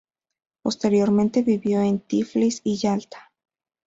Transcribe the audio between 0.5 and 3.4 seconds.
Posteriormente vivió en Tiflis y Yalta.